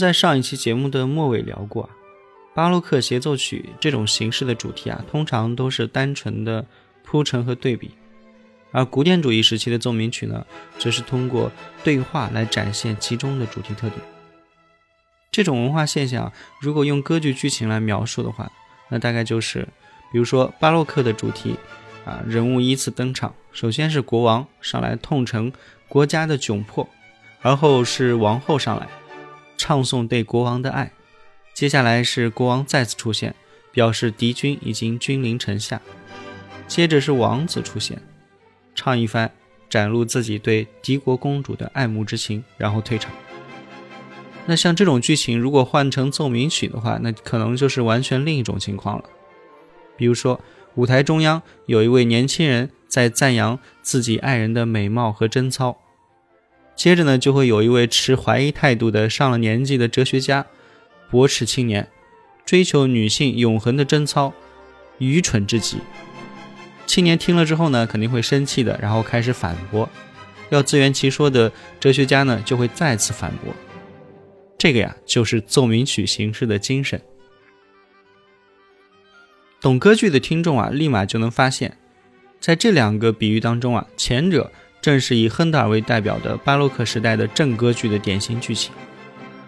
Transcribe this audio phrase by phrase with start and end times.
[0.00, 1.88] 在上一期节目的末尾聊过，
[2.54, 6.66] 巴洛克协奏曲这种形式的主题啊，通常都是单纯的
[7.04, 7.90] 铺陈和对比，
[8.72, 10.44] 而古典主义时期的奏鸣曲呢，
[10.78, 11.52] 则是通过
[11.84, 14.00] 对话来展现其中的主题特点。
[15.30, 18.50] 这种文化现象，如果用歌剧剧情来描述的话，
[18.88, 19.68] 那大概就是，
[20.10, 21.56] 比如说巴洛克的主题
[22.04, 25.52] 啊，人物依次登场，首先是国王上来痛陈
[25.88, 26.88] 国家的窘迫，
[27.42, 28.88] 而后是王后上来。
[29.60, 30.90] 唱颂对国王的爱，
[31.52, 33.34] 接下来是国王再次出现，
[33.72, 35.82] 表示敌军已经君临城下。
[36.66, 38.00] 接着是王子出现，
[38.74, 39.30] 唱一番，
[39.68, 43.12] 展露自己对敌国公主的爱慕之情，然后退场。
[44.46, 49.04] 那像这种剧情，如果换成奏鸣曲的话，那可能就是完全另一种情况了。
[49.94, 50.40] 比如说，
[50.76, 55.76] 舞台中央有一位年轻人在赞扬自己爱人的美貌和贞操。
[56.80, 60.46] 接着呢，就会有一位持怀疑态度的上了年纪的哲学家，
[61.10, 61.86] 驳斥青年，
[62.46, 64.32] 追求女性永恒的贞操，
[64.96, 65.76] 愚蠢至极。
[66.86, 69.86] 青年听了之后呢，肯定会生气的，然后开始反驳。
[70.48, 73.54] 要自圆其说的哲学家呢，就会再次反驳。
[74.56, 76.98] 这个呀，就是奏鸣曲形式的精神。
[79.60, 81.76] 懂歌剧的听众啊，立马就能发现，
[82.40, 84.50] 在这两个比喻当中啊，前者。
[84.80, 88.72] 正是以亨德尔为代表的巴洛克时代的正歌剧的典型剧情，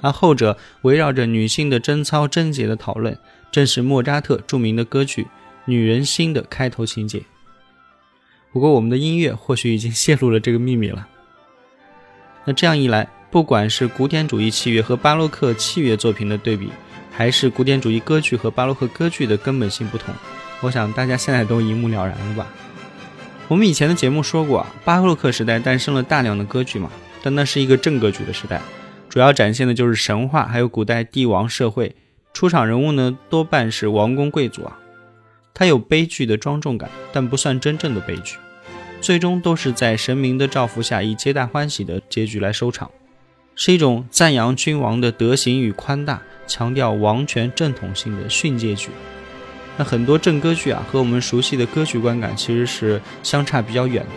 [0.00, 3.18] 而后者围绕着女性的贞操贞洁的讨论，
[3.50, 5.22] 正是莫扎特著名的歌剧
[5.64, 7.22] 《女人心》的开头情节。
[8.52, 11.06] 不过，我们的音乐或许已经泄露了这个秘密了。
[12.44, 16.70] 那这样一来，不管是古典主义器乐和巴洛克器乐作品的对比，
[17.10, 20.14] 还是古典主义歌剧和巴洛克歌剧的根本性不同，
[20.60, 22.46] 我想大家现在都一目了然了吧。
[23.48, 26.90] 我们以前的节目说过啊，巴洛克时代诞生了大量的歌剧嘛，
[27.22, 28.60] 但那是一个正歌剧的时代，
[29.08, 31.94] 主要展现的就是神话，还有古代帝王社会，
[32.32, 34.76] 出场人物呢多半是王公贵族啊，
[35.54, 38.36] 它有悲剧的庄重感，但不算真正的悲剧，
[39.00, 42.90] 最终都是在神明的照拂下以皆大欢喜的结局来收场，
[43.54, 48.88] 是一种赞扬君王的德行与宽大，强调王权正统性的训诫剧。
[49.78, 54.10] 那很多正歌剧啊，和我们熟悉的歌剧观感其实是相差比较远的。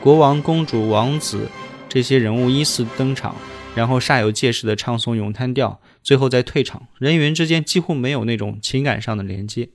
[0.00, 1.48] 国王、公主、王子
[1.88, 3.36] 这些人物依次登场，
[3.74, 9.68] 然后煞有介事的唱诵咏叹调，最后再退场，人员之间几乎没有那种情感上的连接。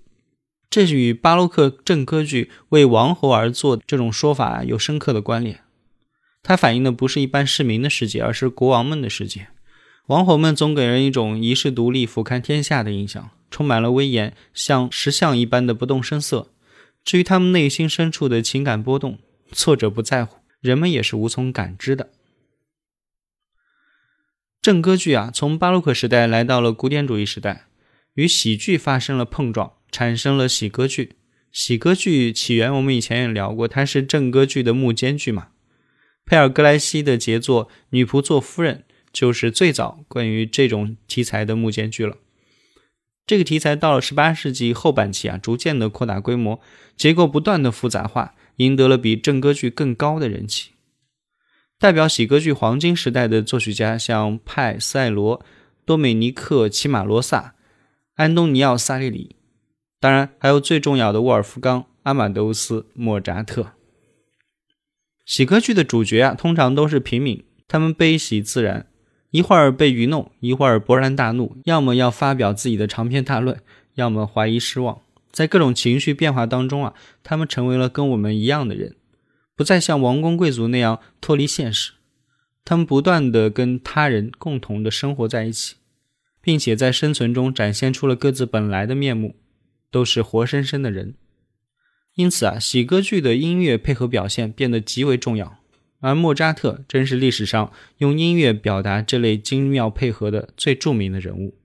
[0.70, 5.60] 这与巴洛克正歌剧为王侯而作这种说法有深刻的关联。
[6.42, 9.50] 它反映的不是一般市民的世界，而是国王们的世界。
[10.08, 16.52] 王侯们总给人一种一世独立、俯瞰天下的印象，充满了威严，像石像一般的不动声色。
[17.04, 19.20] 至于他们内心深处的情感波动，
[19.52, 22.10] 作者不在乎，人们也是无从感知的。
[24.62, 27.68] 正歌剧啊，从巴洛克时代来到了古典主义时代，
[28.16, 31.16] 与喜剧发生了碰撞，产生了喜歌剧。
[31.52, 35.50] 喜歌剧起源我们以前也聊过，它是正歌剧的幕间剧嘛。
[36.26, 38.84] 佩尔格莱西的杰作《女仆做夫人》。
[39.12, 42.18] 就是最早关于这种题材的幕间剧了。
[43.28, 46.60] 这个题材到了十八世纪后半期啊，逐渐的扩大规模，
[46.98, 50.72] 结构不断的复杂化，赢得了比正歌剧更高的人气。
[51.80, 55.44] 代表喜歌剧黄金时代的作曲家像派塞罗、
[55.86, 57.56] 多美尼克·齐马罗萨、
[58.16, 59.36] 安东尼奥·萨利里，
[60.00, 63.72] 当然还有最重要的沃尔夫冈·阿马德乌斯·莫扎特。
[65.26, 68.88] 喜歌剧的主角啊，通常都是平民，他们悲喜自然。
[69.32, 73.60] 一会儿被愚弄，一会儿勃然大怒，要么要发表自己的长篇大论，
[73.96, 75.02] 要么怀疑失望。
[75.32, 76.94] 在各种情绪变化当中啊，
[77.24, 78.96] 他们成为了跟我们一样的人，
[79.56, 81.94] 不再像王公贵族那样脱离现实。
[82.66, 85.76] 他们不断的跟他人共同的生活在一起，
[86.42, 89.38] 并且在生存中展现出了各自本来的面目，
[89.90, 91.16] 都是活生生的人。
[92.16, 95.61] 因此啊，喜歌剧的音乐配合表现变得极为重要。
[96.02, 101.61] 而莫扎特真是历史上用音乐表达这类精妙配合的最著名的人物。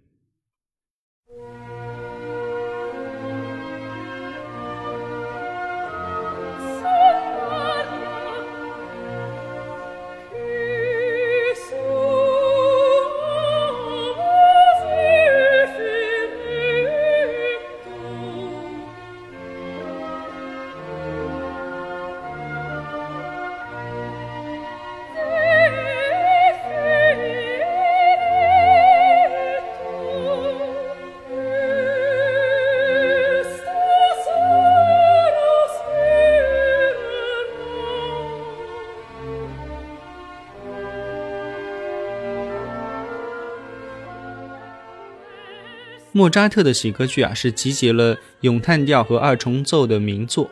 [46.16, 50.50] 莫扎特的喜歌剧啊，是集结了咏叹调和二重奏的名作，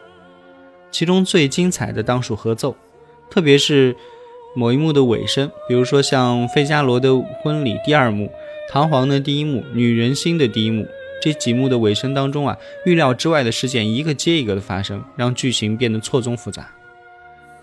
[0.91, 2.77] 其中最精彩的当属合奏，
[3.31, 3.97] 特别是
[4.55, 8.27] 某一幕的尾声，比如说像《费加罗的婚礼》第二幕、
[8.71, 10.87] 《唐璜》的第一幕、《女人心》的第一幕
[11.23, 16.69] 这几幕的尾声当中啊，预料之外的事件一个接一个的发生，让剧情变得错综复杂。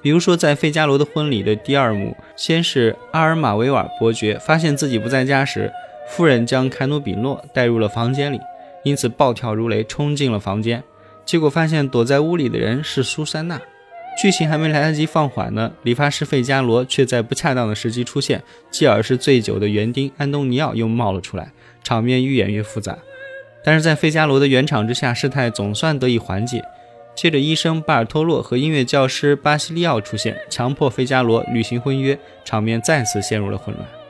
[0.02, 5.72] 比如说在《费加罗的婚礼》的第二幕，先是阿尔马维尔伯爵发现自己不在家时。
[6.08, 8.40] 夫人将凯努比诺带入了房间里，
[8.84, 10.84] 因此暴跳如雷，冲进了房间。
[11.26, 13.62] 结果发现躲在屋里的人是苏珊娜。
[14.22, 22.98] 剧情还没来得及放缓呢，理发师费加罗却在不恰当的时机出现，继而是醉酒的园丁安东尼奥又冒了出来，场面愈演愈复杂。
[23.64, 26.62] 但是在费加罗的圆场之下，事态总算得以缓解。
[27.16, 34.01] 接着，医生巴尔托洛和音乐教师巴西利奥出现，强迫费加罗履行婚约，场面再次陷入了混乱。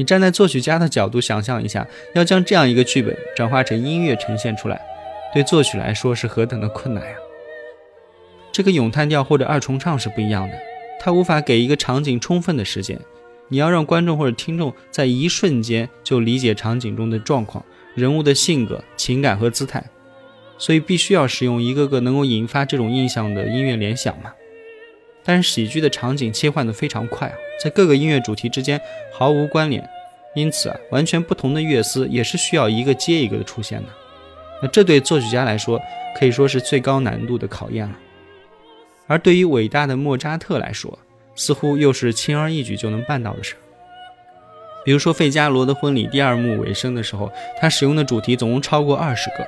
[0.00, 4.80] 你站在作曲家的角度想象一下，要将这样一个剧本转化成音乐呈现出来，
[5.30, 7.14] 对作曲来说是何等的困难呀！
[8.50, 10.58] 这个咏叹调或者二重唱是不一样的，
[10.98, 12.98] 它无法给一个场景充分的时间，
[13.48, 17.62] 你要让观众或者听众在一瞬间就理解场景中的状况、
[17.94, 19.84] 人物的性格、情感和姿态，
[20.56, 24.32] 所以必须要使用一个个能够引发这种印象的音乐联想嘛。
[25.24, 28.80] 但是喜剧的场景切换的非常快啊，在各个音乐主题之间
[29.12, 29.86] 毫无关联，
[30.34, 33.88] 因此啊，完全不同的乐思也是需要一个接一个的出现的。
[34.62, 35.80] 那这对作曲家来说
[36.18, 37.96] 可以说是最高难度的考验了。
[39.06, 40.98] 而对于伟大的莫扎特来说，
[41.34, 43.58] 似乎又是轻而易举就能办到的事儿。
[44.84, 49.46] 比如说《费加罗的婚礼》第二幕尾声的时候，他使用的主题总共超过二十个：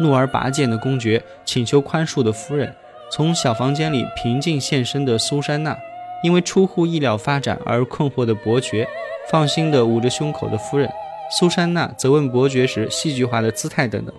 [0.00, 2.74] 怒而拔剑的公爵，请求宽恕的夫人。
[3.10, 5.76] 从小房间里平静现身的苏珊娜，
[6.22, 8.86] 因为出乎意料发展而困惑的伯爵，
[9.30, 10.90] 放心地捂着胸口的夫人，
[11.30, 14.14] 苏珊娜责问伯爵时戏剧化的姿态等等，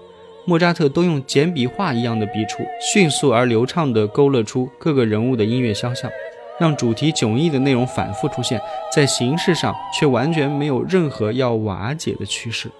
[0.45, 6.09] 莫扎特都用简笔画一样的笔触，迅速而流畅地勾勒出各个人物的音乐肖像，
[6.57, 8.59] 让主题迥异的内容反复出现，
[8.91, 12.71] 在形式上却完全没有任何要瓦解的趋势。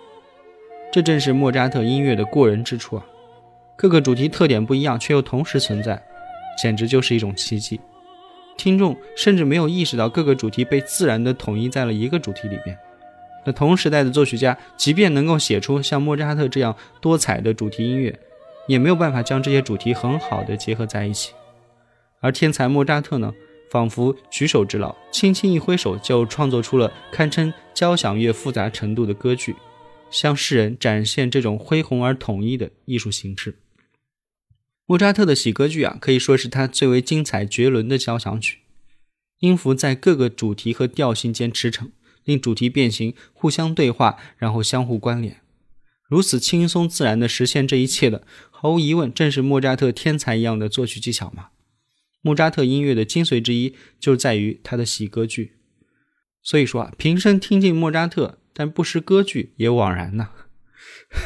[0.89, 3.05] 这正是莫扎特音乐的过人之处啊！
[3.77, 6.03] 各个主题特点不一样，却又同时存在，
[6.62, 7.79] 简直就是一种奇迹。
[8.57, 12.75] 听众甚至没有意识到各个主题被自然地统一在了一个主题里边。
[13.46, 18.19] 那同时代的作曲家，即便能够写出像莫扎特这样多彩的主题音乐，
[18.67, 21.34] 也没有办法将这些主题很好的结合在一起。
[22.19, 23.31] 而天才莫扎特呢，
[23.69, 29.55] 仿佛举手之劳，轻轻一挥手就创作出了堪称交响乐复杂程度的歌剧，
[30.10, 33.55] 向世人展现这种恢宏而统一的艺术形式。
[34.89, 38.60] 莫扎特的喜歌剧啊，可以说是他最为精彩绝伦的交响曲。
[39.39, 41.91] 音符在各个主题和调性间驰骋，
[42.24, 45.41] 令主题变形，互相对话，然后相互关联。
[46.08, 51.50] 如此轻松自然地实现这一切的，毫无疑问正是莫扎特天才一样的作曲技巧嘛。
[52.22, 55.58] 莫扎特音乐的精髓之一，就在于他的喜歌剧。
[56.41, 60.29] 所以说啊，平生听尽莫扎特，但不识歌剧也枉然呐。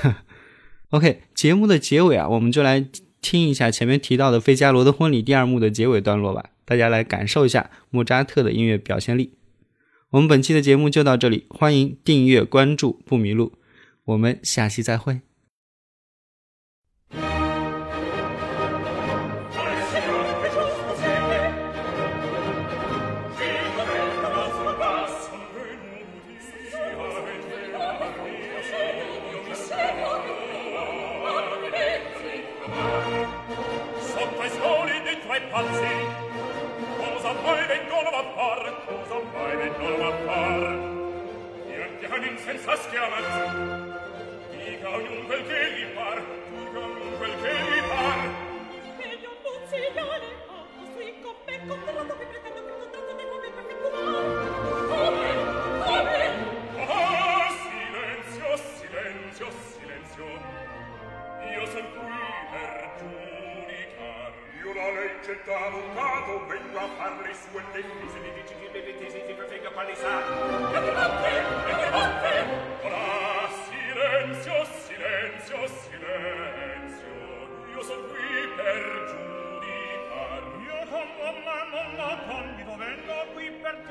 [0.90, 2.90] OK，节目的结尾啊，我们就来
[3.22, 9.34] 听一下前面提到的《费加罗的婚礼》第二幕的结尾段落吧，大家来感受一下莫扎特的音乐表现力。
[10.10, 13.54] 我们本期的节目就到这里，欢迎订阅关注不迷路，
[14.06, 15.22] 我们下期再会。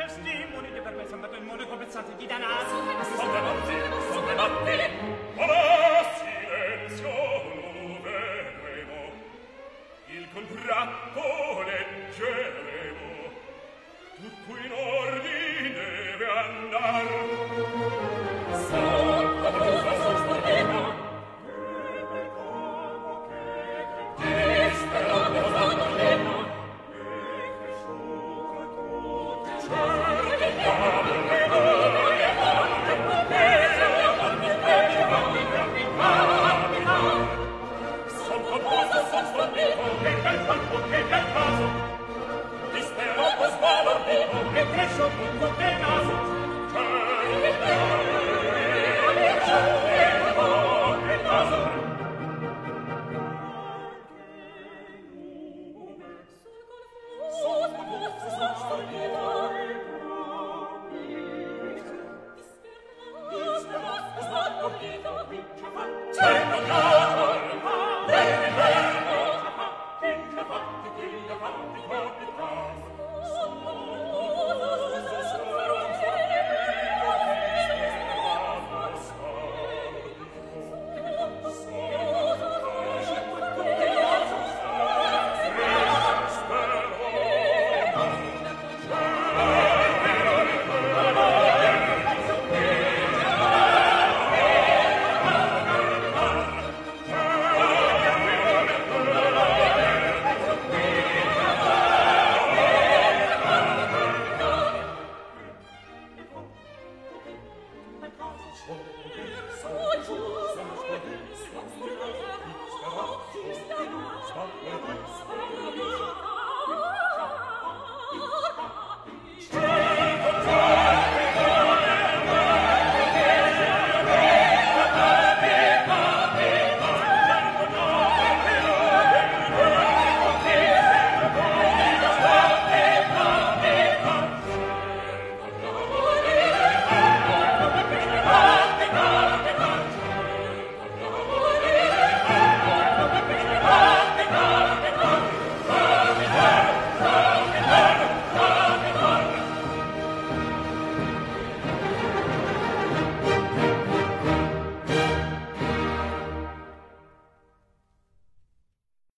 [0.00, 2.68] testimoni di per me sembrato il modo compensato di danaro.
[2.68, 5.69] Sono notte, sono notte,